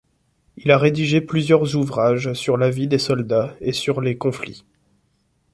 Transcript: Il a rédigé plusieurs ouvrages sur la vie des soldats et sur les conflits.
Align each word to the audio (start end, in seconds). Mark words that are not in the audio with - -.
Il 0.57 0.71
a 0.71 0.79
rédigé 0.79 1.21
plusieurs 1.21 1.75
ouvrages 1.75 2.33
sur 2.33 2.57
la 2.57 2.71
vie 2.71 2.87
des 2.87 2.97
soldats 2.97 3.55
et 3.61 3.71
sur 3.71 4.01
les 4.01 4.17
conflits. 4.17 4.65